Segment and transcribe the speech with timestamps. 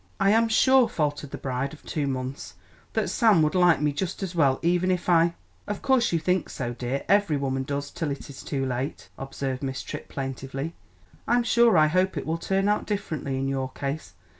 [0.19, 2.55] "I am sure," faltered the bride of two months,
[2.93, 5.35] "that Sam would like me just as well even if I"
[5.67, 9.61] "Of course you think so, dear, every woman does till it is too late," observed
[9.61, 10.73] Miss Tripp plaintively.
[11.27, 14.15] "I'm sure I hope it will turn out differently in your case.